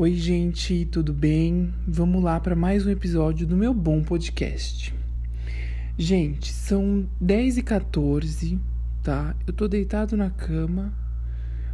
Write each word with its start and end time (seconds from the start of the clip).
Oi, 0.00 0.14
gente, 0.14 0.84
tudo 0.84 1.12
bem? 1.12 1.74
Vamos 1.84 2.22
lá 2.22 2.38
para 2.38 2.54
mais 2.54 2.86
um 2.86 2.90
episódio 2.90 3.44
do 3.44 3.56
meu 3.56 3.74
bom 3.74 4.00
podcast. 4.00 4.94
Gente, 5.98 6.52
são 6.52 7.04
10 7.20 7.56
e 7.56 7.62
14, 7.64 8.60
tá? 9.02 9.34
Eu 9.44 9.52
tô 9.52 9.66
deitado 9.66 10.16
na 10.16 10.30
cama 10.30 10.94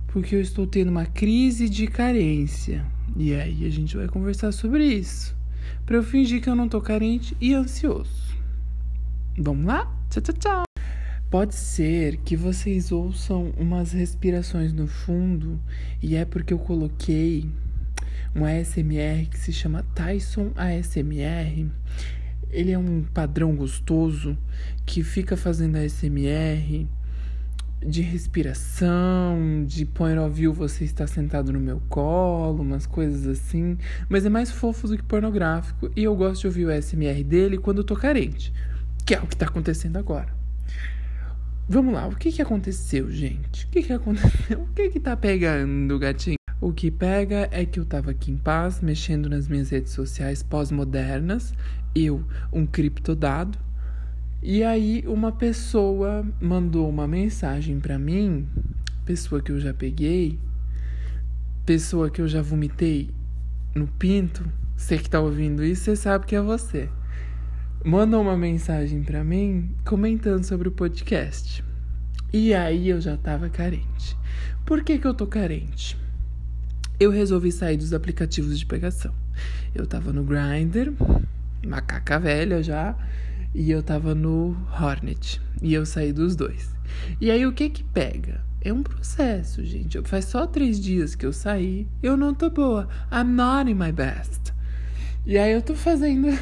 porque 0.06 0.34
eu 0.34 0.40
estou 0.40 0.66
tendo 0.66 0.88
uma 0.88 1.04
crise 1.04 1.68
de 1.68 1.86
carência. 1.86 2.82
E 3.14 3.34
aí 3.34 3.66
a 3.66 3.70
gente 3.70 3.94
vai 3.94 4.08
conversar 4.08 4.52
sobre 4.52 4.86
isso. 4.86 5.36
Para 5.84 5.96
eu 5.96 6.02
fingir 6.02 6.40
que 6.40 6.48
eu 6.48 6.56
não 6.56 6.66
tô 6.66 6.80
carente 6.80 7.36
e 7.38 7.52
ansioso. 7.52 8.34
Vamos 9.36 9.66
lá? 9.66 9.94
Tchau, 10.08 10.22
tchau, 10.22 10.34
tchau. 10.38 10.64
Pode 11.30 11.54
ser 11.54 12.16
que 12.24 12.38
vocês 12.38 12.90
ouçam 12.90 13.52
umas 13.58 13.92
respirações 13.92 14.72
no 14.72 14.86
fundo 14.86 15.60
e 16.02 16.16
é 16.16 16.24
porque 16.24 16.54
eu 16.54 16.58
coloquei 16.58 17.50
um 18.34 18.44
ASMR 18.44 19.26
que 19.30 19.38
se 19.38 19.52
chama 19.52 19.84
Tyson 19.94 20.52
ASMR. 20.56 21.70
Ele 22.50 22.72
é 22.72 22.78
um 22.78 23.02
padrão 23.02 23.54
gostoso 23.54 24.38
que 24.86 25.02
fica 25.02 25.36
fazendo 25.36 25.76
ASMR 25.76 26.86
de 27.84 28.00
respiração, 28.00 29.64
de 29.66 29.84
point 29.84 30.18
of 30.18 30.34
view 30.34 30.52
você 30.52 30.84
está 30.84 31.06
sentado 31.06 31.52
no 31.52 31.60
meu 31.60 31.80
colo, 31.88 32.62
umas 32.62 32.86
coisas 32.86 33.26
assim, 33.26 33.76
mas 34.08 34.24
é 34.24 34.30
mais 34.30 34.50
fofo 34.50 34.88
do 34.88 34.96
que 34.96 35.02
pornográfico 35.02 35.90
e 35.94 36.04
eu 36.04 36.16
gosto 36.16 36.42
de 36.42 36.46
ouvir 36.46 36.66
o 36.66 36.72
ASMR 36.72 37.22
dele 37.22 37.58
quando 37.58 37.78
eu 37.78 37.84
tô 37.84 37.94
carente, 37.94 38.52
que 39.04 39.14
é 39.14 39.20
o 39.20 39.26
que 39.26 39.36
tá 39.36 39.46
acontecendo 39.46 39.98
agora. 39.98 40.32
Vamos 41.68 41.94
lá, 41.94 42.06
o 42.06 42.16
que 42.16 42.32
que 42.32 42.42
aconteceu, 42.42 43.10
gente? 43.10 43.66
O 43.66 43.68
que 43.68 43.82
que 43.82 43.92
aconteceu? 43.92 44.60
O 44.60 44.66
que 44.74 44.90
que 44.90 45.00
tá 45.00 45.16
pegando, 45.16 45.98
gatinho? 45.98 46.43
O 46.64 46.72
que 46.72 46.90
pega 46.90 47.46
é 47.50 47.66
que 47.66 47.78
eu 47.78 47.84
tava 47.84 48.12
aqui 48.12 48.32
em 48.32 48.38
paz, 48.38 48.80
mexendo 48.80 49.28
nas 49.28 49.46
minhas 49.48 49.68
redes 49.68 49.92
sociais 49.92 50.42
pós-modernas, 50.42 51.52
eu, 51.94 52.24
um 52.50 52.64
criptodado, 52.64 53.58
e 54.42 54.64
aí 54.64 55.04
uma 55.06 55.30
pessoa 55.30 56.26
mandou 56.40 56.88
uma 56.88 57.06
mensagem 57.06 57.78
para 57.78 57.98
mim, 57.98 58.48
pessoa 59.04 59.42
que 59.42 59.52
eu 59.52 59.60
já 59.60 59.74
peguei, 59.74 60.38
pessoa 61.66 62.08
que 62.08 62.22
eu 62.22 62.26
já 62.26 62.40
vomitei 62.40 63.10
no 63.74 63.86
pinto, 63.86 64.50
você 64.74 64.96
que 64.96 65.10
tá 65.10 65.20
ouvindo 65.20 65.62
isso, 65.62 65.84
você 65.84 65.96
sabe 65.96 66.24
que 66.24 66.34
é 66.34 66.40
você. 66.40 66.88
Mandou 67.84 68.22
uma 68.22 68.38
mensagem 68.38 69.02
para 69.02 69.22
mim 69.22 69.70
comentando 69.84 70.44
sobre 70.44 70.68
o 70.68 70.72
podcast. 70.72 71.62
E 72.32 72.54
aí 72.54 72.88
eu 72.88 73.02
já 73.02 73.18
tava 73.18 73.50
carente. 73.50 74.16
Por 74.64 74.82
que 74.82 74.98
que 74.98 75.06
eu 75.06 75.12
tô 75.12 75.26
carente? 75.26 76.02
Eu 76.98 77.10
resolvi 77.10 77.50
sair 77.50 77.76
dos 77.76 77.92
aplicativos 77.92 78.58
de 78.58 78.66
pegação. 78.66 79.12
Eu 79.74 79.86
tava 79.86 80.12
no 80.12 80.22
Grindr, 80.22 80.92
macaca 81.66 82.18
velha 82.18 82.62
já, 82.62 82.96
e 83.54 83.70
eu 83.70 83.82
tava 83.82 84.14
no 84.14 84.56
Hornet. 84.80 85.40
E 85.62 85.74
eu 85.74 85.84
saí 85.84 86.12
dos 86.12 86.36
dois. 86.36 86.74
E 87.20 87.30
aí 87.30 87.46
o 87.46 87.52
que 87.52 87.68
que 87.68 87.82
pega? 87.82 88.40
É 88.60 88.72
um 88.72 88.82
processo, 88.82 89.64
gente. 89.64 90.00
Faz 90.02 90.24
só 90.26 90.46
três 90.46 90.80
dias 90.80 91.14
que 91.14 91.26
eu 91.26 91.32
saí. 91.32 91.86
Eu 92.02 92.16
não 92.16 92.32
tô 92.32 92.48
boa. 92.48 92.88
I'm 93.12 93.24
not 93.24 93.70
in 93.70 93.74
my 93.74 93.92
best. 93.92 94.52
E 95.26 95.36
aí 95.36 95.52
eu 95.52 95.62
tô 95.62 95.74
fazendo. 95.74 96.28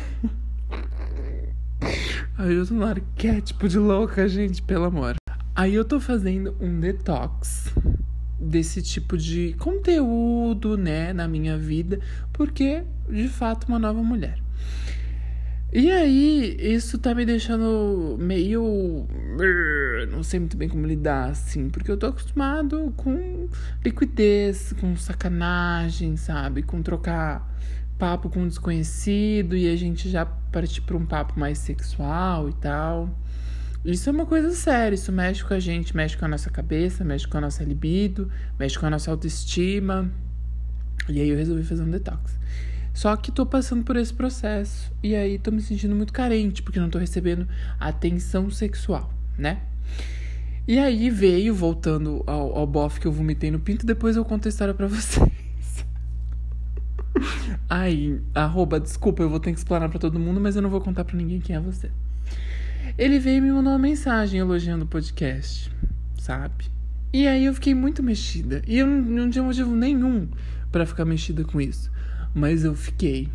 aí 2.38 2.54
eu 2.54 2.66
tô 2.66 2.74
no 2.74 2.84
arquétipo 2.84 3.68
de 3.68 3.78
louca, 3.78 4.28
gente, 4.28 4.62
pelo 4.62 4.84
amor. 4.84 5.16
Aí 5.54 5.74
eu 5.74 5.84
tô 5.84 6.00
fazendo 6.00 6.56
um 6.60 6.80
detox 6.80 7.72
desse 8.42 8.82
tipo 8.82 9.16
de 9.16 9.54
conteúdo, 9.58 10.76
né, 10.76 11.12
na 11.12 11.28
minha 11.28 11.56
vida, 11.56 12.00
porque 12.32 12.84
de 13.08 13.28
fato 13.28 13.68
uma 13.68 13.78
nova 13.78 14.02
mulher. 14.02 14.38
E 15.74 15.90
aí, 15.90 16.54
isso 16.60 16.98
tá 16.98 17.14
me 17.14 17.24
deixando 17.24 18.18
meio. 18.20 19.06
Não 20.10 20.22
sei 20.22 20.38
muito 20.38 20.54
bem 20.54 20.68
como 20.68 20.86
lidar, 20.86 21.30
assim, 21.30 21.70
porque 21.70 21.90
eu 21.90 21.96
tô 21.96 22.08
acostumado 22.08 22.92
com 22.94 23.48
liquidez, 23.82 24.74
com 24.78 24.94
sacanagem, 24.96 26.18
sabe? 26.18 26.62
Com 26.62 26.82
trocar 26.82 27.50
papo 27.98 28.28
com 28.28 28.40
um 28.40 28.48
desconhecido 28.48 29.56
e 29.56 29.66
a 29.66 29.76
gente 29.76 30.10
já 30.10 30.26
partir 30.26 30.82
pra 30.82 30.96
um 30.96 31.06
papo 31.06 31.40
mais 31.40 31.56
sexual 31.56 32.50
e 32.50 32.52
tal. 32.52 33.08
Isso 33.84 34.08
é 34.08 34.12
uma 34.12 34.26
coisa 34.26 34.52
séria, 34.52 34.94
isso 34.94 35.10
mexe 35.10 35.44
com 35.44 35.54
a 35.54 35.58
gente, 35.58 35.96
mexe 35.96 36.16
com 36.16 36.24
a 36.24 36.28
nossa 36.28 36.48
cabeça, 36.48 37.02
mexe 37.02 37.26
com 37.26 37.36
a 37.36 37.40
nossa 37.40 37.64
libido, 37.64 38.30
mexe 38.56 38.78
com 38.78 38.86
a 38.86 38.90
nossa 38.90 39.10
autoestima. 39.10 40.08
E 41.08 41.20
aí 41.20 41.28
eu 41.28 41.36
resolvi 41.36 41.64
fazer 41.64 41.82
um 41.82 41.90
detox. 41.90 42.38
Só 42.94 43.16
que 43.16 43.32
tô 43.32 43.44
passando 43.44 43.82
por 43.82 43.96
esse 43.96 44.14
processo 44.14 44.92
e 45.02 45.16
aí 45.16 45.38
tô 45.38 45.50
me 45.50 45.60
sentindo 45.60 45.96
muito 45.96 46.12
carente 46.12 46.62
porque 46.62 46.78
não 46.78 46.90
tô 46.90 46.98
recebendo 46.98 47.48
atenção 47.80 48.50
sexual, 48.50 49.12
né? 49.36 49.62
E 50.68 50.78
aí 50.78 51.10
veio, 51.10 51.52
voltando 51.52 52.22
ao, 52.24 52.56
ao 52.56 52.66
bofe 52.66 53.00
que 53.00 53.06
eu 53.06 53.12
vomitei 53.12 53.50
no 53.50 53.58
pinto, 53.58 53.84
depois 53.84 54.14
eu 54.14 54.24
conto 54.24 54.46
a 54.46 54.48
história 54.48 54.74
pra 54.74 54.86
vocês. 54.88 55.32
Aí, 57.68 58.20
arroba, 58.32 58.78
desculpa, 58.78 59.22
eu 59.22 59.28
vou 59.28 59.40
ter 59.40 59.50
que 59.52 59.58
explanar 59.58 59.88
pra 59.88 59.98
todo 59.98 60.20
mundo, 60.20 60.40
mas 60.40 60.54
eu 60.54 60.62
não 60.62 60.70
vou 60.70 60.80
contar 60.80 61.04
pra 61.04 61.16
ninguém 61.16 61.40
quem 61.40 61.56
é 61.56 61.60
você. 61.60 61.90
Ele 62.98 63.18
veio 63.18 63.38
e 63.38 63.40
me 63.40 63.52
mandou 63.52 63.72
uma 63.72 63.78
mensagem 63.78 64.40
elogiando 64.40 64.84
o 64.84 64.88
podcast, 64.88 65.70
sabe? 66.18 66.64
E 67.12 67.26
aí 67.26 67.44
eu 67.44 67.52
fiquei 67.54 67.74
muito 67.74 68.02
mexida. 68.02 68.62
E 68.66 68.78
eu 68.78 68.86
não, 68.86 69.28
tinha 69.28 69.44
motivo 69.44 69.74
nenhum 69.74 70.28
para 70.70 70.86
ficar 70.86 71.04
mexida 71.04 71.44
com 71.44 71.60
isso. 71.60 71.90
Mas 72.34 72.64
eu 72.64 72.74
fiquei. 72.74 73.28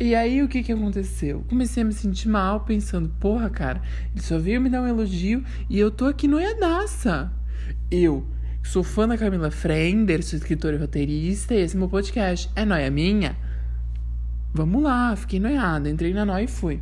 E 0.00 0.14
aí 0.14 0.42
o 0.42 0.48
que 0.48 0.62
que 0.62 0.72
aconteceu? 0.72 1.44
Comecei 1.48 1.82
a 1.82 1.86
me 1.86 1.92
sentir 1.92 2.28
mal, 2.28 2.60
pensando, 2.60 3.08
porra, 3.20 3.50
cara, 3.50 3.82
ele 4.12 4.22
só 4.22 4.38
veio 4.38 4.60
me 4.60 4.68
dar 4.68 4.82
um 4.82 4.86
elogio 4.86 5.44
e 5.70 5.78
eu 5.78 5.90
tô 5.90 6.06
aqui 6.06 6.26
noiadaça. 6.26 7.32
Eu, 7.90 8.26
sou 8.62 8.82
fã 8.82 9.06
da 9.06 9.16
Camila 9.16 9.50
Frender, 9.50 10.22
sou 10.22 10.36
escritora 10.36 10.76
e 10.76 10.78
roteirista, 10.78 11.54
e 11.54 11.60
esse 11.60 11.76
é 11.76 11.78
meu 11.78 11.88
podcast. 11.88 12.50
É 12.54 12.64
noia 12.64 12.90
minha? 12.90 13.36
Vamos 14.52 14.82
lá, 14.82 15.14
fiquei 15.14 15.38
noiada, 15.38 15.88
entrei 15.88 16.12
na 16.12 16.24
noia 16.24 16.44
e 16.44 16.48
fui. 16.48 16.80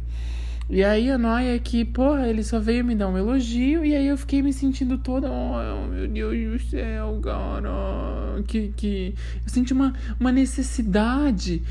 E 0.69 0.83
aí 0.83 1.09
a 1.11 1.17
noia 1.17 1.55
é 1.55 1.59
que, 1.61 1.85
porra, 1.85 2.27
ele 2.27 2.43
só 2.43 2.59
veio 2.59 2.85
me 2.85 2.95
dar 2.95 3.09
um 3.09 3.17
elogio 3.17 3.85
e 3.85 3.95
aí 3.95 4.09
eu 4.09 4.19
fiquei 4.19 4.43
me 4.43 4.53
sentindo 4.53 4.99
toda, 4.99 5.31
oh 5.31 5.87
meu 5.87 6.09
Deus 6.09 6.63
do 6.63 6.71
céu, 6.71 7.21
cara. 7.23 8.43
Que, 8.49 8.73
que 8.77 9.15
eu 9.45 9.49
senti 9.49 9.73
uma, 9.73 9.93
uma 10.19 10.33
necessidade 10.33 11.63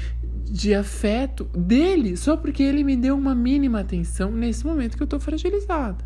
de 0.49 0.73
afeto 0.73 1.43
dele 1.45 2.15
só 2.15 2.37
porque 2.37 2.63
ele 2.63 2.85
me 2.85 2.95
deu 2.95 3.17
uma 3.17 3.35
mínima 3.35 3.81
atenção 3.81 4.31
nesse 4.31 4.65
momento 4.65 4.95
que 4.95 5.03
eu 5.03 5.07
tô 5.07 5.19
fragilizada. 5.19 6.03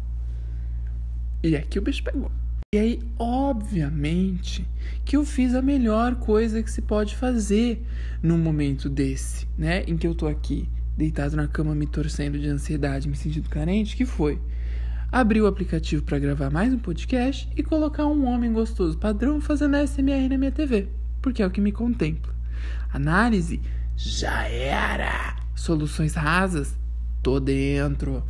E 1.43 1.55
aqui 1.55 1.77
o 1.77 1.81
bicho 1.83 2.03
pegou. 2.03 2.31
E 2.73 2.77
aí, 2.77 2.99
obviamente, 3.17 4.67
que 5.05 5.15
eu 5.15 5.23
fiz 5.23 5.53
a 5.53 5.61
melhor 5.61 6.15
coisa 6.15 6.61
que 6.61 6.71
se 6.71 6.81
pode 6.81 7.15
fazer 7.15 7.85
num 8.21 8.37
momento 8.37 8.89
desse, 8.89 9.47
né? 9.57 9.83
Em 9.87 9.95
que 9.95 10.05
eu 10.05 10.13
tô 10.13 10.27
aqui 10.27 10.67
deitado 10.99 11.37
na 11.37 11.47
cama 11.47 11.73
me 11.73 11.87
torcendo 11.87 12.37
de 12.37 12.49
ansiedade, 12.49 13.07
me 13.07 13.15
sentindo 13.15 13.47
carente, 13.49 13.95
que 13.95 14.05
foi 14.05 14.37
abrir 15.09 15.41
o 15.41 15.47
aplicativo 15.47 16.03
para 16.03 16.19
gravar 16.19 16.49
mais 16.49 16.73
um 16.73 16.77
podcast 16.77 17.49
e 17.55 17.63
colocar 17.63 18.05
um 18.05 18.27
homem 18.27 18.51
gostoso 18.51 18.97
padrão 18.97 19.39
fazendo 19.39 19.77
SMR 19.77 20.27
na 20.27 20.37
minha 20.37 20.51
TV, 20.51 20.89
porque 21.21 21.41
é 21.41 21.47
o 21.47 21.49
que 21.49 21.61
me 21.61 21.71
contempla. 21.71 22.35
Análise 22.91 23.61
já 23.95 24.45
era. 24.49 25.37
Soluções 25.55 26.15
rasas, 26.15 26.77
tô 27.23 27.39
dentro. 27.39 28.21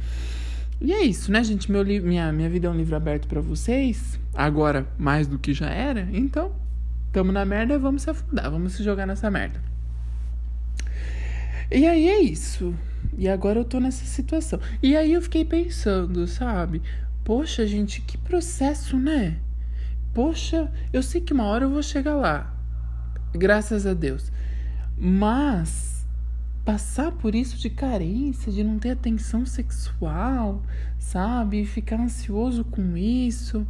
E 0.79 0.94
é 0.94 1.03
isso, 1.03 1.31
né, 1.31 1.44
gente? 1.44 1.72
Meu 1.72 1.84
minha, 1.84 2.31
minha 2.31 2.50
vida 2.52 2.68
é 2.68 2.69
um 2.69 2.78
livro 2.78 2.96
aberto 2.96 3.28
para 3.28 3.41
vocês. 3.41 4.19
Agora, 4.35 4.88
mais 4.96 5.25
do 5.25 5.40
que 5.40 5.56
já 5.56 5.72
era. 5.72 6.08
Então, 6.13 6.52
tamo 7.12 7.31
na 7.31 7.44
merda, 7.46 7.79
vamos 7.79 8.03
se 8.03 8.12
afundar, 8.12 8.52
vamos 8.52 8.74
se 8.74 8.84
jogar 8.84 9.08
nessa 9.08 9.31
merda. 9.31 9.59
E 11.71 11.85
aí 11.85 12.07
é 12.07 12.19
isso. 12.19 12.73
E 13.17 13.27
agora 13.27 13.59
eu 13.59 13.66
tô 13.66 13.79
nessa 13.79 14.05
situação. 14.05 14.59
E 14.81 14.95
aí 14.95 15.13
eu 15.13 15.21
fiquei 15.21 15.45
pensando, 15.45 16.25
sabe? 16.25 16.81
Poxa, 17.23 17.67
gente, 17.67 18.01
que 18.01 18.17
processo, 18.17 18.97
né? 18.97 19.37
Poxa, 20.13 20.71
eu 20.91 21.03
sei 21.03 21.21
que 21.21 21.33
uma 21.33 21.45
hora 21.45 21.66
eu 21.66 21.69
vou 21.69 21.83
chegar 21.83 22.16
lá. 22.16 22.55
Graças 23.33 23.85
a 23.85 23.93
Deus. 23.93 24.31
Mas 24.97 26.07
passar 26.66 27.11
por 27.11 27.35
isso 27.35 27.57
de 27.57 27.69
carência, 27.69 28.51
de 28.51 28.63
não 28.63 28.79
ter 28.79 28.91
atenção 28.91 29.45
sexual, 29.45 30.63
sabe? 30.97 31.66
Ficar 31.66 31.99
ansioso 31.99 32.63
com 32.63 32.97
isso. 32.97 33.66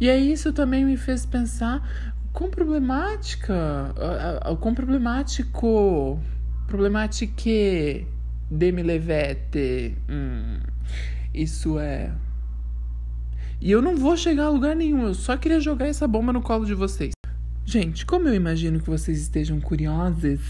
E 0.00 0.08
aí 0.08 0.32
isso 0.32 0.52
também 0.52 0.84
me 0.84 0.96
fez 0.96 1.24
pensar 1.24 2.14
quão 2.32 2.50
problemática, 2.50 3.54
quão 4.60 4.74
problemático 4.74 6.20
Problematiche 6.68 8.06
demi 8.50 8.82
levete. 8.82 9.96
Hum, 10.06 10.60
isso 11.34 11.78
é. 11.78 12.12
E 13.58 13.70
eu 13.70 13.80
não 13.80 13.96
vou 13.96 14.18
chegar 14.18 14.44
a 14.44 14.50
lugar 14.50 14.76
nenhum, 14.76 15.02
eu 15.06 15.14
só 15.14 15.36
queria 15.36 15.58
jogar 15.60 15.86
essa 15.86 16.06
bomba 16.06 16.30
no 16.30 16.42
colo 16.42 16.66
de 16.66 16.74
vocês. 16.74 17.12
Gente, 17.64 18.04
como 18.04 18.28
eu 18.28 18.34
imagino 18.34 18.80
que 18.80 18.88
vocês 18.88 19.18
estejam 19.18 19.58
curiosos 19.60 20.40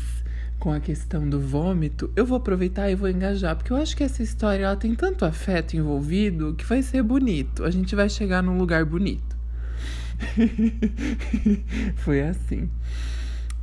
com 0.59 0.73
a 0.73 0.81
questão 0.81 1.29
do 1.29 1.41
vômito, 1.41 2.11
eu 2.17 2.27
vou 2.27 2.37
aproveitar 2.37 2.91
e 2.91 2.97
vou 2.97 3.09
engajar, 3.09 3.55
porque 3.55 3.73
eu 3.73 3.77
acho 3.77 3.97
que 3.97 4.03
essa 4.03 4.21
história 4.21 4.65
ela 4.65 4.77
tem 4.77 4.97
tanto 4.97 5.25
afeto 5.25 5.77
envolvido 5.77 6.55
que 6.55 6.65
vai 6.65 6.83
ser 6.83 7.03
bonito. 7.05 7.65
A 7.65 7.71
gente 7.71 7.95
vai 7.95 8.09
chegar 8.09 8.43
num 8.43 8.59
lugar 8.59 8.85
bonito. 8.85 9.37
Foi 11.95 12.23
assim. 12.23 12.69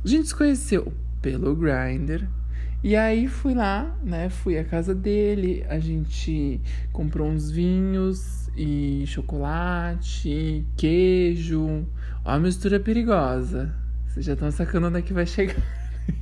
A 0.02 0.08
gente 0.08 0.28
se 0.28 0.34
conheceu 0.34 0.90
pelo 1.20 1.54
Grindr. 1.54 2.26
E 2.86 2.94
aí 2.94 3.26
fui 3.26 3.52
lá, 3.52 3.92
né? 4.00 4.30
Fui 4.30 4.56
à 4.56 4.62
casa 4.62 4.94
dele, 4.94 5.66
a 5.68 5.80
gente 5.80 6.60
comprou 6.92 7.26
uns 7.26 7.50
vinhos 7.50 8.48
e 8.56 9.02
chocolate, 9.08 10.64
queijo. 10.76 11.84
Ó, 12.24 12.30
a 12.30 12.38
mistura 12.38 12.78
perigosa. 12.78 13.74
Vocês 14.06 14.24
já 14.24 14.34
estão 14.34 14.52
sacando 14.52 14.86
onde 14.86 15.00
é 15.00 15.02
que 15.02 15.12
vai 15.12 15.26
chegar. 15.26 15.56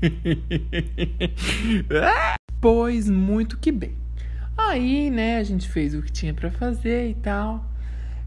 pois 2.62 3.10
muito 3.10 3.58
que 3.58 3.70
bem. 3.70 3.92
Aí, 4.56 5.10
né, 5.10 5.36
a 5.36 5.42
gente 5.42 5.68
fez 5.68 5.94
o 5.94 6.00
que 6.00 6.10
tinha 6.10 6.32
para 6.32 6.50
fazer 6.50 7.10
e 7.10 7.14
tal. 7.14 7.62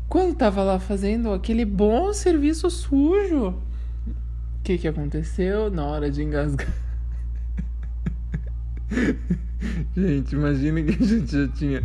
Quando 0.07 0.35
tava 0.35 0.61
lá 0.61 0.79
fazendo 0.79 1.33
aquele 1.33 1.65
bom 1.65 2.13
serviço 2.13 2.69
sujo, 2.69 3.47
o 3.47 4.63
que 4.63 4.77
que 4.77 4.87
aconteceu 4.87 5.71
na 5.71 5.87
hora 5.87 6.11
de 6.11 6.21
engasgar? 6.21 6.86
gente, 9.95 10.33
imagina 10.33 10.81
que 10.81 11.03
a 11.03 11.05
gente 11.05 11.31
já 11.31 11.47
tinha 11.49 11.81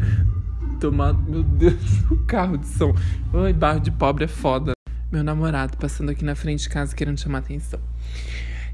tomado, 0.80 1.22
meu 1.30 1.42
Deus, 1.42 2.02
o 2.10 2.16
carro 2.24 2.56
de 2.56 2.66
som. 2.66 2.94
Oi, 3.32 3.52
barro 3.52 3.80
de 3.80 3.90
pobre 3.90 4.24
é 4.24 4.28
foda. 4.28 4.72
Meu 5.10 5.22
namorado 5.22 5.76
passando 5.76 6.10
aqui 6.10 6.24
na 6.24 6.34
frente 6.34 6.62
de 6.62 6.68
casa 6.68 6.94
querendo 6.94 7.20
chamar 7.20 7.38
atenção. 7.38 7.80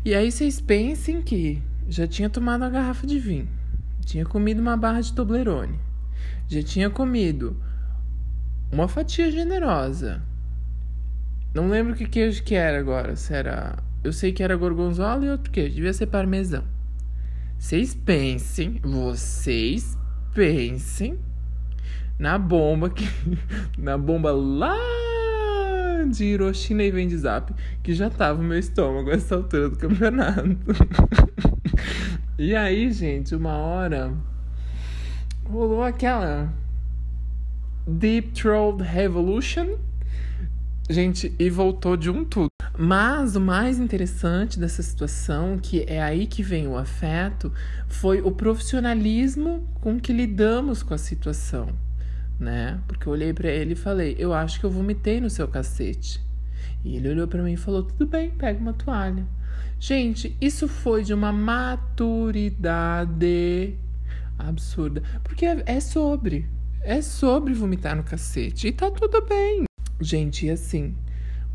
E 0.05 0.15
aí 0.15 0.31
vocês 0.31 0.61
pensem 0.61 1.23
que 1.23 1.61
já 1.89 2.07
tinha 2.07 2.31
tomado 2.31 2.63
uma 2.63 2.71
garrafa 2.71 3.07
de 3.07 3.19
vinho, 3.19 3.49
tinha 4.05 4.25
comido 4.25 4.61
uma 4.61 4.77
barra 4.77 5.01
de 5.01 5.13
Toblerone, 5.13 5.79
já 6.47 6.63
tinha 6.63 6.89
comido 6.89 7.57
uma 8.71 8.87
fatia 8.87 9.31
generosa. 9.31 10.23
Não 11.55 11.69
lembro 11.69 11.95
que 11.95 12.07
queijo 12.07 12.43
que 12.45 12.55
era 12.55 12.79
agora, 12.79 13.17
se 13.17 13.33
era, 13.33 13.79
eu 14.05 14.13
sei 14.13 14.33
que 14.33 14.43
era 14.43 14.55
gorgonzola 14.55 15.25
e 15.25 15.31
outro 15.31 15.51
queijo, 15.51 15.75
devia 15.75 15.93
ser 15.93 16.07
parmesão. 16.07 16.63
Vocês 17.59 17.93
pensem, 17.93 18.81
vocês 18.83 19.99
pensem 20.33 21.19
na 22.17 22.39
bomba 22.39 22.89
que 22.89 23.05
na 23.77 23.99
bomba 23.99 24.31
lá 24.31 24.77
de 26.09 26.25
Hiroshima 26.25 26.85
e 26.85 26.91
vem 26.93 27.09
de 27.09 27.19
Zap, 27.19 27.53
que 27.83 27.93
já 27.93 28.09
tava 28.09 28.41
no 28.41 28.49
meu 28.49 28.59
estômago 28.59 29.11
essa 29.11 29.35
altura 29.35 29.71
do 29.71 29.77
campeonato. 29.77 30.57
e 32.39 32.55
aí, 32.55 32.93
gente, 32.93 33.35
uma 33.35 33.57
hora 33.57 34.15
rolou 35.45 35.83
aquela 35.83 36.55
Deep 37.87 38.31
Throat 38.31 38.83
Revolution. 38.83 39.77
Gente, 40.89 41.35
e 41.39 41.51
voltou 41.51 41.97
de 41.97 42.09
um 42.09 42.25
tudo. 42.25 42.58
Mas 42.79 43.35
o 43.35 43.41
mais 43.41 43.79
interessante 43.79 44.59
dessa 44.59 44.83
situação, 44.83 45.59
que 45.59 45.85
é 45.89 46.01
aí 46.01 46.27
que 46.27 46.43
vem 46.43 46.69
o 46.69 46.77
afeto, 46.77 47.53
foi 47.89 48.21
o 48.21 48.31
profissionalismo 48.31 49.69
com 49.81 49.99
que 49.99 50.13
lidamos 50.13 50.83
com 50.83 50.95
a 50.95 50.99
situação 50.99 51.75
né? 52.39 52.79
Porque 52.87 53.09
eu 53.09 53.13
olhei 53.13 53.33
para 53.33 53.49
ele 53.51 53.73
e 53.73 53.77
falei: 53.77 54.15
"Eu 54.19 54.33
acho 54.33 54.61
que 54.61 54.67
eu 54.67 54.71
vomitei 54.71 55.21
no 55.21 55.29
seu 55.29 55.49
cacete". 55.49 56.21
E 56.85 56.97
ele 56.97 57.09
olhou 57.09 57.27
para 57.27 57.43
mim 57.43 57.55
e 57.55 57.57
falou: 57.57 57.83
"Tudo 57.83 58.07
bem, 58.07 58.31
pega 58.31 58.61
uma 58.61 58.73
toalha". 58.73 59.27
Gente, 59.81 60.37
isso 60.41 60.69
foi 60.69 61.03
de 61.05 61.13
uma 61.15 61.33
maturidade 61.33 62.47
absurda, 64.39 65.03
porque 65.25 65.45
é, 65.45 65.63
é 65.67 65.81
sobre, 65.81 66.47
é 66.83 67.03
sobre 67.03 67.55
vomitar 67.55 67.97
no 67.97 68.05
cacete 68.05 68.69
e 68.69 68.73
tá 68.73 68.91
tudo 68.91 69.25
bem. 69.27 69.65
Gente, 70.01 70.47
e 70.47 70.51
assim, 70.51 70.95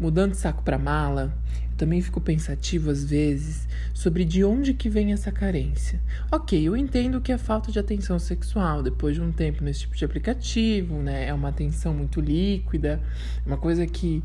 mudando 0.03 0.31
de 0.31 0.37
saco 0.37 0.61
para 0.63 0.77
mala, 0.77 1.33
também 1.77 2.01
fico 2.01 2.19
pensativo 2.19 2.91
às 2.91 3.05
vezes 3.05 3.65
sobre 3.93 4.25
de 4.25 4.43
onde 4.43 4.73
que 4.73 4.89
vem 4.89 5.13
essa 5.13 5.31
carência. 5.31 6.01
Ok, 6.29 6.61
eu 6.61 6.75
entendo 6.75 7.21
que 7.21 7.31
é 7.31 7.37
falta 7.37 7.71
de 7.71 7.79
atenção 7.79 8.19
sexual 8.19 8.83
depois 8.83 9.15
de 9.15 9.21
um 9.21 9.31
tempo 9.31 9.63
nesse 9.63 9.81
tipo 9.81 9.95
de 9.95 10.03
aplicativo, 10.03 10.97
né? 10.97 11.25
É 11.25 11.33
uma 11.33 11.47
atenção 11.47 11.93
muito 11.93 12.19
líquida, 12.19 13.01
uma 13.45 13.55
coisa 13.55 13.87
que, 13.87 14.21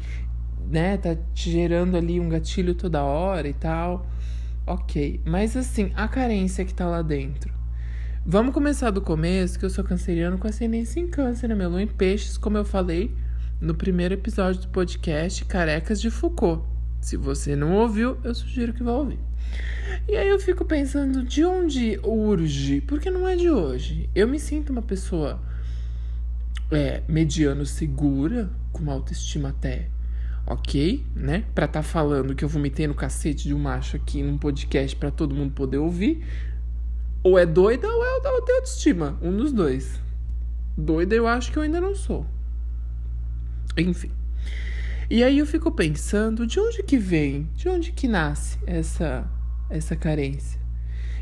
né, 0.69 0.96
tá 0.96 1.16
te 1.32 1.48
gerando 1.48 1.96
ali 1.96 2.19
um 2.19 2.28
gatilho 2.28 2.74
toda 2.74 3.04
hora 3.04 3.46
e 3.46 3.54
tal. 3.54 4.04
Ok, 4.66 5.20
mas 5.24 5.56
assim, 5.56 5.92
a 5.94 6.08
carência 6.08 6.64
que 6.64 6.74
tá 6.74 6.88
lá 6.88 7.02
dentro. 7.02 7.54
Vamos 8.26 8.52
começar 8.52 8.90
do 8.90 9.00
começo, 9.00 9.60
que 9.60 9.64
eu 9.64 9.70
sou 9.70 9.84
canceriano 9.84 10.38
com 10.38 10.48
ascendência 10.48 10.98
em 10.98 11.06
câncer, 11.06 11.46
né? 11.48 11.54
Meu 11.54 11.70
lua 11.70 11.81
em 11.81 11.86
peixes, 11.86 12.36
como 12.36 12.58
eu 12.58 12.64
falei 12.64 13.14
no 13.60 13.75
primeiro 13.75 14.14
episódio 14.14 14.62
do 14.62 14.69
podcast 14.69 15.44
Carecas 15.44 16.00
de 16.00 16.10
Foucault. 16.10 16.64
Se 17.00 17.16
você 17.16 17.56
não 17.56 17.75
ouviu, 17.75 18.16
eu 18.22 18.34
sugiro 18.34 18.72
que 18.72 18.82
vá 18.82 18.93
ouvir. 18.93 19.19
E 20.06 20.16
aí 20.16 20.28
eu 20.28 20.38
fico 20.38 20.64
pensando 20.64 21.25
de 21.25 21.44
onde 21.44 21.99
urge, 22.05 22.81
porque 22.82 23.10
não 23.10 23.26
é 23.26 23.34
de 23.34 23.50
hoje. 23.50 24.08
Eu 24.14 24.28
me 24.28 24.38
sinto 24.38 24.70
uma 24.70 24.82
pessoa 24.82 25.40
é, 26.70 27.02
mediano 27.08 27.66
segura, 27.66 28.49
com 28.72 28.82
uma 28.82 28.93
autoestima 28.93 29.49
até 29.49 29.88
ok, 30.46 31.05
né? 31.14 31.44
Pra 31.52 31.64
estar 31.64 31.81
tá 31.81 31.82
falando 31.82 32.34
que 32.34 32.44
eu 32.44 32.49
vomitei 32.49 32.87
no 32.87 32.94
cacete 32.94 33.49
de 33.49 33.55
um 33.55 33.58
macho 33.58 33.96
aqui 33.96 34.22
num 34.22 34.38
podcast 34.38 34.94
para 34.94 35.10
todo 35.10 35.34
mundo 35.34 35.52
poder 35.52 35.78
ouvir. 35.78 36.25
Ou 37.25 37.37
é 37.37 37.44
doida 37.44 37.88
ou 37.88 38.05
é 38.05 38.20
tem 38.20 38.55
autoestima. 38.56 39.19
Um 39.20 39.37
dos 39.37 39.52
dois. 39.52 40.00
Doida 40.76 41.14
eu 41.14 41.26
acho 41.26 41.50
que 41.50 41.58
eu 41.58 41.62
ainda 41.62 41.81
não 41.81 41.94
sou. 41.94 42.25
Enfim. 43.76 44.11
E 45.11 45.23
aí 45.25 45.38
eu 45.38 45.47
fico 45.47 45.70
pensando, 45.70 46.47
de 46.47 46.61
onde 46.61 46.82
que 46.82 46.99
vem? 46.99 47.49
De 47.55 47.69
onde 47.69 47.93
que 47.93 48.06
nasce 48.06 48.59
essa 48.67 49.29
essa 49.70 49.94
carência? 49.94 50.59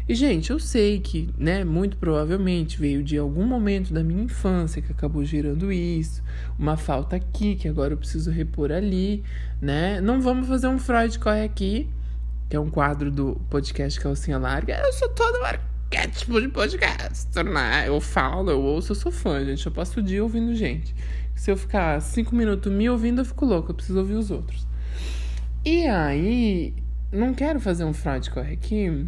E 0.08 0.14
gente, 0.14 0.50
eu 0.50 0.58
sei 0.60 1.00
que, 1.00 1.30
né, 1.36 1.64
muito 1.64 1.96
provavelmente 1.96 2.78
veio 2.78 3.02
de 3.02 3.18
algum 3.18 3.44
momento 3.44 3.92
da 3.92 4.04
minha 4.04 4.22
infância 4.22 4.80
que 4.80 4.92
acabou 4.92 5.24
gerando 5.24 5.72
isso, 5.72 6.22
uma 6.56 6.76
falta 6.76 7.16
aqui 7.16 7.56
que 7.56 7.66
agora 7.66 7.92
eu 7.92 7.96
preciso 7.96 8.30
repor 8.30 8.70
ali, 8.70 9.24
né? 9.60 10.00
Não 10.00 10.20
vamos 10.20 10.46
fazer 10.46 10.68
um 10.68 10.78
Freud 10.78 11.18
corre 11.18 11.42
aqui, 11.42 11.88
que 12.48 12.54
é 12.54 12.60
um 12.60 12.70
quadro 12.70 13.10
do 13.10 13.40
podcast 13.50 13.98
Calcinha 13.98 14.38
Larga. 14.38 14.78
Eu 14.78 14.92
sou 14.92 15.08
todo 15.86 15.96
arquétipo 15.96 16.40
de 16.40 16.48
podcast, 16.48 17.42
né? 17.42 17.84
Eu 17.86 18.00
falo, 18.00 18.50
eu 18.50 18.60
ouço, 18.60 18.92
eu 18.92 18.96
sou 18.96 19.12
fã, 19.12 19.44
gente. 19.44 19.64
Eu 19.66 19.72
passo 19.72 20.00
o 20.00 20.02
dia 20.02 20.22
ouvindo 20.22 20.54
gente. 20.54 20.94
Se 21.34 21.50
eu 21.50 21.56
ficar 21.56 22.00
cinco 22.00 22.34
minutos 22.34 22.72
me 22.72 22.88
ouvindo, 22.88 23.20
eu 23.20 23.24
fico 23.24 23.44
louco. 23.44 23.70
Eu 23.70 23.74
preciso 23.74 23.98
ouvir 23.98 24.14
os 24.14 24.30
outros. 24.30 24.66
E 25.64 25.86
aí, 25.86 26.74
não 27.12 27.34
quero 27.34 27.60
fazer 27.60 27.84
um 27.84 27.92
Freud 27.92 28.30
corre 28.30 28.54
aqui, 28.54 29.06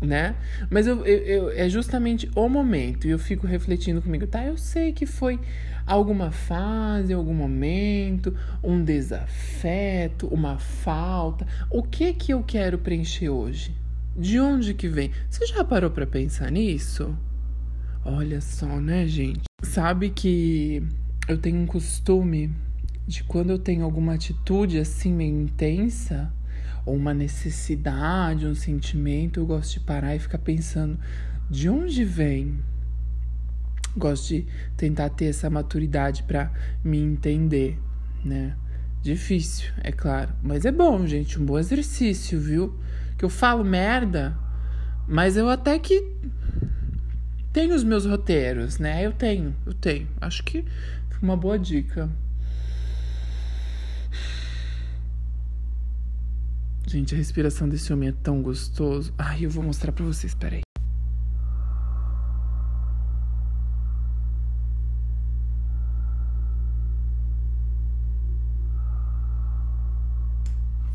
né? 0.00 0.36
Mas 0.70 0.86
eu, 0.86 1.04
eu, 1.04 1.18
eu, 1.18 1.50
é 1.50 1.68
justamente 1.68 2.30
o 2.34 2.48
momento. 2.48 3.06
E 3.06 3.10
eu 3.10 3.18
fico 3.18 3.46
refletindo 3.46 4.02
comigo. 4.02 4.26
Tá, 4.26 4.44
eu 4.44 4.58
sei 4.58 4.92
que 4.92 5.06
foi 5.06 5.38
alguma 5.86 6.30
fase, 6.30 7.12
algum 7.12 7.34
momento, 7.34 8.34
um 8.62 8.82
desafeto, 8.82 10.26
uma 10.28 10.58
falta. 10.58 11.46
O 11.70 11.82
que 11.82 12.12
que 12.12 12.32
eu 12.32 12.42
quero 12.42 12.78
preencher 12.78 13.28
hoje? 13.28 13.83
De 14.16 14.38
onde 14.38 14.74
que 14.74 14.88
vem? 14.88 15.10
Você 15.28 15.44
já 15.46 15.64
parou 15.64 15.90
para 15.90 16.06
pensar 16.06 16.50
nisso? 16.50 17.16
Olha 18.04 18.40
só, 18.40 18.80
né, 18.80 19.06
gente? 19.08 19.42
Sabe 19.62 20.10
que 20.10 20.82
eu 21.26 21.36
tenho 21.36 21.58
um 21.58 21.66
costume 21.66 22.52
de 23.06 23.24
quando 23.24 23.50
eu 23.50 23.58
tenho 23.58 23.84
alguma 23.84 24.14
atitude 24.14 24.78
assim 24.78 25.12
meio 25.12 25.40
intensa, 25.40 26.32
ou 26.86 26.94
uma 26.94 27.12
necessidade, 27.12 28.46
um 28.46 28.54
sentimento, 28.54 29.40
eu 29.40 29.46
gosto 29.46 29.74
de 29.74 29.80
parar 29.80 30.14
e 30.14 30.20
ficar 30.20 30.38
pensando 30.38 30.98
de 31.50 31.68
onde 31.68 32.04
vem. 32.04 32.58
Gosto 33.96 34.28
de 34.28 34.46
tentar 34.76 35.08
ter 35.10 35.26
essa 35.26 35.50
maturidade 35.50 36.22
para 36.22 36.52
me 36.84 36.98
entender, 36.98 37.78
né? 38.24 38.56
Difícil, 39.02 39.70
é 39.82 39.92
claro, 39.92 40.32
mas 40.42 40.64
é 40.64 40.72
bom, 40.72 41.06
gente, 41.06 41.38
um 41.38 41.44
bom 41.44 41.58
exercício, 41.58 42.40
viu? 42.40 42.78
Que 43.16 43.24
eu 43.24 43.28
falo 43.28 43.64
merda, 43.64 44.36
mas 45.06 45.36
eu 45.36 45.48
até 45.48 45.78
que 45.78 46.12
tenho 47.52 47.74
os 47.74 47.84
meus 47.84 48.04
roteiros, 48.04 48.78
né? 48.78 49.04
Eu 49.04 49.12
tenho, 49.12 49.54
eu 49.64 49.72
tenho. 49.74 50.08
Acho 50.20 50.42
que 50.42 50.64
uma 51.24 51.36
boa 51.36 51.58
dica. 51.58 52.10
Gente, 56.86 57.14
a 57.14 57.16
respiração 57.16 57.68
desse 57.68 57.92
homem 57.92 58.10
é 58.10 58.12
tão 58.12 58.42
gostoso. 58.42 59.12
Ai, 59.16 59.46
eu 59.46 59.50
vou 59.50 59.64
mostrar 59.64 59.90
pra 59.90 60.04
vocês, 60.04 60.34
peraí. 60.34 60.60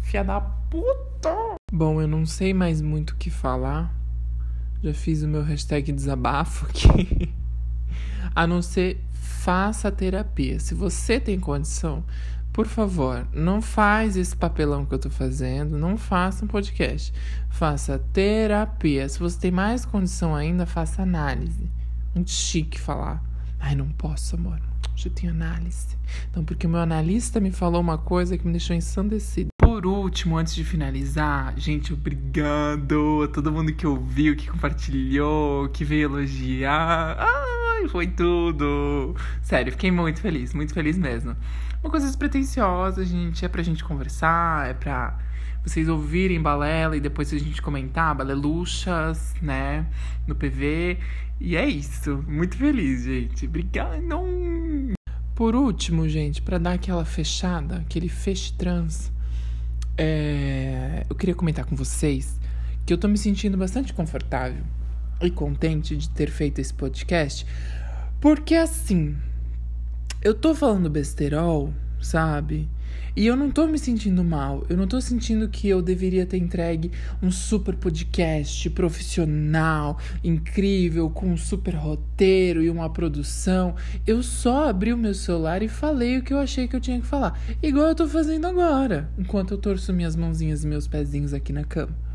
Fia 0.02 0.24
da 0.24 0.40
puta! 0.42 1.49
Bom, 1.72 2.02
eu 2.02 2.08
não 2.08 2.26
sei 2.26 2.54
mais 2.54 2.82
muito 2.82 3.12
o 3.12 3.16
que 3.16 3.30
falar. 3.30 3.94
Já 4.82 4.94
fiz 4.94 5.22
o 5.22 5.28
meu 5.28 5.44
hashtag 5.44 5.92
desabafo 5.92 6.66
aqui. 6.66 7.34
A 8.36 8.48
não 8.48 8.62
ser 8.62 9.04
faça 9.12 9.92
terapia. 9.92 10.60
Se 10.60 10.74
você 10.74 11.20
tem 11.20 11.40
condição, 11.40 12.04
por 12.52 12.66
favor, 12.66 13.28
não 13.34 13.62
faz 13.62 14.18
esse 14.18 14.36
papelão 14.36 14.86
que 14.86 14.94
eu 14.94 15.00
tô 15.00 15.10
fazendo, 15.10 15.78
não 15.78 15.96
faça 15.96 16.44
um 16.44 16.48
podcast. 16.48 17.14
Faça 17.50 18.00
terapia. 18.12 19.08
Se 19.08 19.20
você 19.20 19.40
tem 19.40 19.52
mais 19.52 19.86
condição 19.86 20.36
ainda, 20.36 20.66
faça 20.66 21.04
análise. 21.04 21.70
Muito 22.14 22.32
chique 22.32 22.80
falar. 22.80 23.24
Ai, 23.60 23.76
não 23.76 23.90
posso, 23.90 24.36
amor. 24.36 24.60
Já 24.96 25.10
tenho 25.10 25.32
análise. 25.32 25.96
Não, 26.36 26.44
porque 26.44 26.68
o 26.68 26.70
meu 26.70 26.80
analista 26.80 27.40
me 27.40 27.52
falou 27.52 27.80
uma 27.80 27.98
coisa 27.98 28.38
que 28.38 28.46
me 28.46 28.52
deixou 28.52 28.76
ensandecido. 28.76 29.50
Por 29.80 29.88
último, 29.88 30.38
antes 30.38 30.54
de 30.54 30.66
finalizar, 30.66 31.58
gente, 31.58 31.94
obrigado 31.94 33.22
a 33.24 33.30
todo 33.30 33.50
mundo 33.50 33.72
que 33.72 33.88
ouviu, 33.88 34.36
que 34.36 34.50
compartilhou, 34.50 35.70
que 35.70 35.86
veio 35.86 36.04
elogiar. 36.04 37.16
Ai, 37.18 37.88
foi 37.88 38.06
tudo! 38.06 39.16
Sério, 39.42 39.72
fiquei 39.72 39.90
muito 39.90 40.20
feliz, 40.20 40.54
muito 40.54 40.74
feliz 40.74 40.98
mesmo. 40.98 41.34
Uma 41.82 41.90
coisa 41.90 42.08
despretensiosa, 42.08 43.06
gente, 43.06 43.46
é 43.46 43.48
pra 43.48 43.64
gente 43.64 43.82
conversar, 43.82 44.68
é 44.68 44.74
pra 44.74 45.18
vocês 45.64 45.88
ouvirem 45.88 46.42
balela 46.42 46.98
e 46.98 47.00
depois 47.00 47.34
a 47.34 47.38
gente 47.38 47.62
comentar, 47.62 48.14
baleluchas, 48.14 49.34
né, 49.42 49.88
no 50.28 50.36
PV. 50.36 50.98
E 51.40 51.56
é 51.56 51.66
isso, 51.66 52.22
muito 52.28 52.58
feliz, 52.58 53.06
gente. 53.06 53.46
Obrigado! 53.46 54.10
Por 55.34 55.56
último, 55.56 56.10
gente, 56.10 56.42
para 56.42 56.58
dar 56.58 56.74
aquela 56.74 57.06
fechada, 57.06 57.78
aquele 57.78 58.10
feche 58.10 58.52
trans 58.58 59.18
é, 60.02 61.06
eu 61.10 61.16
queria 61.16 61.36
comentar 61.36 61.66
com 61.66 61.76
vocês 61.76 62.40
que 62.86 62.94
eu 62.94 62.98
tô 62.98 63.06
me 63.10 63.18
sentindo 63.18 63.58
bastante 63.58 63.94
confortável 63.94 64.64
e 65.22 65.30
contente 65.30 65.98
de 65.98 66.10
ter 66.10 66.32
feito 66.32 66.60
esse 66.60 66.74
podcast, 66.74 67.46
porque 68.22 68.56
assim, 68.56 69.18
eu 70.22 70.34
tô 70.34 70.56
falando 70.56 70.90
besterol, 70.90 71.74
sabe? 72.02 72.70
E 73.16 73.26
eu 73.26 73.36
não 73.36 73.52
tô 73.52 73.68
me 73.68 73.78
sentindo 73.78 74.24
mal, 74.24 74.66
eu 74.70 74.78
não 74.78 74.88
tô 74.88 75.02
sentindo 75.02 75.50
que 75.50 75.68
eu 75.68 75.82
deveria 75.82 76.26
ter 76.26 76.38
entregue 76.38 76.92
um 77.22 77.32
super 77.32 77.76
podcast 77.76 78.70
profissional, 78.70 79.98
incrível, 80.24 81.10
com 81.10 81.28
um 81.28 81.38
super 81.38 81.76
roteiro 81.76 82.62
e 82.62 82.70
uma 82.70 82.90
produção. 82.90 83.76
Eu 84.06 84.24
só 84.24 84.70
abri 84.70 84.94
o 84.94 84.98
meu 84.98 85.14
celular 85.14 85.62
e 85.62 85.68
falei 85.68 86.18
o 86.18 86.24
que 86.24 86.34
eu 86.34 86.40
achei 86.40 86.68
que 86.68 86.76
eu 86.76 86.82
tinha 86.82 87.00
que 87.00 87.08
falar. 87.08 87.40
Igual 87.62 87.88
eu 87.88 87.96
tô 87.96 88.08
fazendo 88.08 88.48
agora, 88.48 89.10
enquanto 89.18 89.52
eu 89.52 89.58
torço 89.58 89.92
minhas 89.92 90.16
mãozinhas 90.16 90.64
e 90.64 90.68
meus 90.68 90.88
pezinhos 90.88 91.34
aqui 91.34 91.52
na 91.52 91.64
cama. 91.64 92.09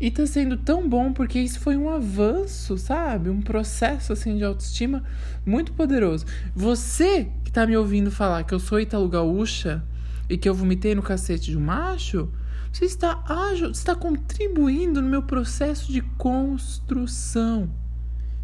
E 0.00 0.12
tá 0.12 0.24
sendo 0.26 0.56
tão 0.56 0.88
bom 0.88 1.12
porque 1.12 1.40
isso 1.40 1.58
foi 1.58 1.76
um 1.76 1.90
avanço, 1.90 2.78
sabe? 2.78 3.30
Um 3.30 3.42
processo 3.42 4.12
assim 4.12 4.36
de 4.36 4.44
autoestima 4.44 5.02
muito 5.44 5.72
poderoso. 5.72 6.24
Você 6.54 7.28
que 7.44 7.50
tá 7.50 7.66
me 7.66 7.76
ouvindo 7.76 8.10
falar 8.10 8.44
que 8.44 8.54
eu 8.54 8.60
sou 8.60 8.78
Italo 8.78 9.08
Gaúcha 9.08 9.82
e 10.28 10.38
que 10.38 10.48
eu 10.48 10.54
vomitei 10.54 10.94
no 10.94 11.02
cacete 11.02 11.50
de 11.50 11.56
um 11.56 11.60
macho, 11.60 12.30
você 12.72 12.84
está 12.84 13.24
ágil, 13.26 13.70
está 13.70 13.94
contribuindo 13.94 15.02
no 15.02 15.08
meu 15.08 15.22
processo 15.22 15.90
de 15.90 16.00
construção. 16.00 17.68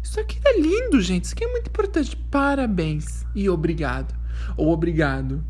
Isso 0.03 0.19
aqui 0.19 0.39
é 0.43 0.59
lindo, 0.59 0.99
gente. 0.99 1.25
Isso 1.25 1.33
aqui 1.33 1.45
é 1.45 1.51
muito 1.51 1.67
importante. 1.67 2.17
Parabéns 2.29 3.25
e 3.33 3.49
obrigado. 3.49 4.13
Ou 4.57 4.71
obrigado. 4.71 5.43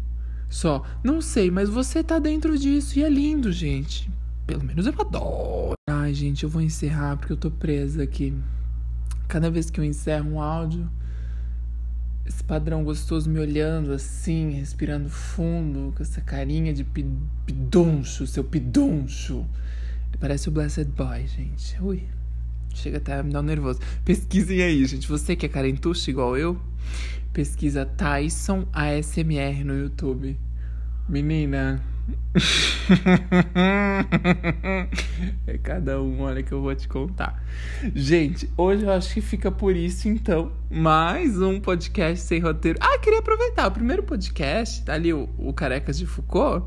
Só. 0.50 0.84
Não 1.04 1.20
sei, 1.20 1.50
mas 1.50 1.68
você 1.68 2.04
tá 2.04 2.20
dentro 2.20 2.58
disso 2.58 3.00
e 3.00 3.04
é 3.04 3.10
lindo, 3.10 3.52
gente. 3.52 4.10
Pelo 4.46 4.64
menos 4.64 4.86
eu 4.86 4.94
adoro. 5.00 5.74
Ai, 5.90 6.14
gente, 6.14 6.44
eu 6.44 6.50
vou 6.50 6.62
encerrar 6.62 7.18
porque 7.18 7.34
eu 7.34 7.38
tô 7.38 7.50
presa 7.50 8.04
aqui. 8.04 8.34
Cada 9.28 9.50
vez 9.50 9.70
que 9.70 9.80
eu 9.80 9.84
encerro 9.84 10.32
um 10.32 10.42
áudio, 10.42 10.90
esse 12.26 12.44
padrão 12.44 12.84
gostoso 12.84 13.30
me 13.30 13.40
olhando 13.40 13.92
assim, 13.92 14.52
respirando 14.52 15.10
fundo, 15.10 15.94
com 15.96 16.02
essa 16.02 16.22
carinha 16.22 16.74
de 16.74 16.84
pidoncho, 16.84 18.26
seu 18.28 18.44
pidoncho. 18.44 19.46
Ele 20.10 20.18
parece 20.20 20.48
o 20.50 20.52
Blessed 20.52 20.86
Boy, 20.86 21.28
gente. 21.28 21.76
Ui, 21.82 22.04
chega 22.74 22.98
até 22.98 23.20
a 23.20 23.24
me 23.24 23.32
dar 23.32 23.42
um 23.42 23.44
nervoso. 23.44 23.80
Pesquisem 24.04 24.62
aí, 24.62 24.86
gente. 24.86 25.08
Você 25.08 25.36
que 25.36 25.46
é 25.46 25.50
carentucho 25.50 26.10
igual 26.10 26.38
eu, 26.38 26.60
pesquisa 27.34 27.86
Tyson 27.86 28.68
ASMR 28.74 29.64
no 29.64 29.78
YouTube. 29.78 30.38
Menina, 31.08 31.84
é 35.48 35.58
cada 35.58 36.02
um, 36.02 36.22
olha 36.22 36.44
que 36.44 36.52
eu 36.52 36.62
vou 36.62 36.76
te 36.76 36.88
contar. 36.88 37.44
Gente, 37.96 38.50
hoje 38.58 38.84
eu 38.84 38.92
acho 38.92 39.14
que 39.14 39.22
fica 39.22 39.52
por 39.52 39.76
isso 39.76 40.08
então. 40.08 40.52
Mais 40.70 41.42
um 41.42 41.60
podcast 41.60 42.26
sem 42.26 42.40
roteiro. 42.40 42.78
Ah, 42.82 43.00
queria 43.00 43.20
aproveitar. 43.20 43.68
O 43.68 43.72
primeiro 43.72 44.04
podcast, 44.04 44.84
tá 44.84 44.94
ali 44.94 45.14
o, 45.14 45.30
o 45.38 45.54
Carecas 45.54 45.98
de 45.98 46.06
Foucault. 46.06 46.66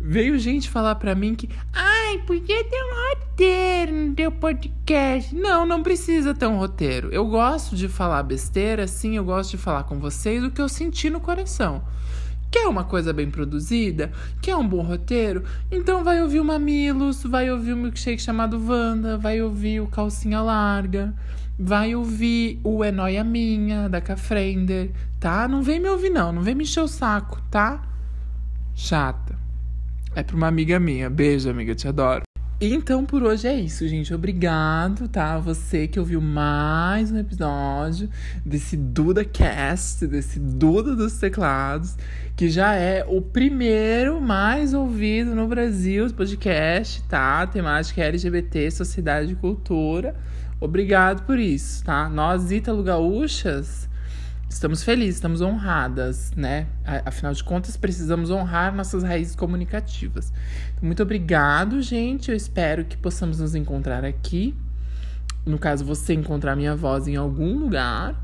Veio 0.00 0.38
gente 0.38 0.70
falar 0.70 0.94
pra 0.94 1.12
mim 1.12 1.34
que, 1.34 1.48
ai, 1.72 2.22
podia 2.24 2.62
ter 2.62 2.76
um 2.76 3.10
roteiro 3.10 3.92
no 3.92 4.14
teu 4.14 4.30
podcast. 4.30 5.34
Não, 5.34 5.66
não 5.66 5.82
precisa 5.82 6.32
ter 6.32 6.46
um 6.46 6.56
roteiro. 6.56 7.08
Eu 7.10 7.26
gosto 7.26 7.74
de 7.74 7.88
falar 7.88 8.22
besteira, 8.22 8.86
sim, 8.86 9.16
eu 9.16 9.24
gosto 9.24 9.52
de 9.52 9.56
falar 9.56 9.82
com 9.84 9.98
vocês 9.98 10.44
o 10.44 10.52
que 10.52 10.62
eu 10.62 10.68
senti 10.68 11.10
no 11.10 11.18
coração. 11.18 11.82
Quer 12.50 12.66
uma 12.66 12.84
coisa 12.84 13.12
bem 13.12 13.30
produzida? 13.30 14.10
Quer 14.40 14.56
um 14.56 14.66
bom 14.66 14.80
roteiro? 14.82 15.44
Então 15.70 16.02
vai 16.02 16.22
ouvir 16.22 16.40
o 16.40 16.44
Mamilos, 16.44 17.22
vai 17.22 17.50
ouvir 17.50 17.74
o 17.74 17.76
milkshake 17.76 18.22
chamado 18.22 18.58
Wanda, 18.58 19.18
vai 19.18 19.42
ouvir 19.42 19.80
o 19.80 19.86
Calcinha 19.86 20.40
Larga, 20.40 21.14
vai 21.58 21.94
ouvir 21.94 22.58
o 22.64 22.82
É 22.82 22.90
Noia 22.90 23.22
Minha, 23.22 23.88
da 23.88 24.00
Cafrender, 24.00 24.90
tá? 25.20 25.46
Não 25.46 25.62
vem 25.62 25.78
me 25.78 25.88
ouvir 25.88 26.10
não, 26.10 26.32
não 26.32 26.42
vem 26.42 26.54
me 26.54 26.64
encher 26.64 26.80
o 26.80 26.88
saco, 26.88 27.40
tá? 27.50 27.82
Chata. 28.74 29.36
É 30.14 30.22
pra 30.22 30.36
uma 30.36 30.46
amiga 30.46 30.80
minha. 30.80 31.10
Beijo, 31.10 31.50
amiga, 31.50 31.74
te 31.74 31.86
adoro. 31.86 32.27
Então 32.60 33.04
por 33.04 33.22
hoje 33.22 33.46
é 33.46 33.54
isso, 33.54 33.86
gente. 33.86 34.12
Obrigado, 34.12 35.06
tá? 35.06 35.38
Você 35.38 35.86
que 35.86 36.00
ouviu 36.00 36.20
mais 36.20 37.12
um 37.12 37.16
episódio 37.16 38.10
desse 38.44 38.76
Duda 38.76 39.24
Cast, 39.24 40.04
desse 40.08 40.40
Duda 40.40 40.96
dos 40.96 41.18
teclados, 41.18 41.96
que 42.34 42.50
já 42.50 42.74
é 42.74 43.04
o 43.06 43.22
primeiro 43.22 44.20
mais 44.20 44.74
ouvido 44.74 45.36
no 45.36 45.46
Brasil, 45.46 46.12
podcast, 46.12 47.00
tá? 47.04 47.46
Temática 47.46 48.02
LGBT, 48.02 48.72
sociedade 48.72 49.34
e 49.34 49.36
cultura. 49.36 50.16
Obrigado 50.60 51.24
por 51.26 51.38
isso, 51.38 51.84
tá? 51.84 52.08
Nós, 52.08 52.50
Ítalo 52.50 52.82
Gaúchas, 52.82 53.88
estamos 54.48 54.82
felizes, 54.82 55.16
estamos 55.16 55.40
honradas, 55.40 56.32
né? 56.36 56.66
Afinal 57.04 57.32
de 57.32 57.44
contas, 57.44 57.76
precisamos 57.76 58.30
honrar 58.30 58.74
nossas 58.74 59.02
raízes 59.02 59.36
comunicativas. 59.36 60.32
Então, 60.74 60.86
muito 60.86 61.02
obrigado, 61.02 61.80
gente. 61.82 62.30
Eu 62.30 62.36
espero 62.36 62.84
que 62.84 62.96
possamos 62.96 63.38
nos 63.38 63.54
encontrar 63.54 64.04
aqui. 64.04 64.54
No 65.44 65.58
caso, 65.58 65.84
você 65.84 66.14
encontrar 66.14 66.56
minha 66.56 66.74
voz 66.74 67.06
em 67.06 67.16
algum 67.16 67.58
lugar. 67.58 68.14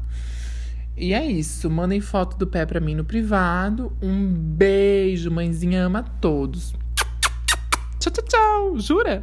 E 0.97 1.13
é 1.13 1.25
isso. 1.25 1.69
Mandem 1.69 2.01
foto 2.01 2.37
do 2.37 2.47
pé 2.47 2.65
pra 2.65 2.81
mim 2.81 2.95
no 2.95 3.05
privado. 3.05 3.93
Um 4.03 4.27
beijo, 4.27 5.31
mãezinha 5.31 5.85
ama 5.85 6.03
todos. 6.21 6.75
Tchau, 8.01 8.13
tchau, 8.13 8.25
tchau. 8.25 8.79
Jura? 8.81 9.23